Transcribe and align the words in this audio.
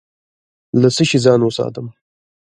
له 0.81 0.87
څه 0.95 1.03
شي 1.09 1.17
ځان 1.25 1.39
وساتم؟ 1.43 1.87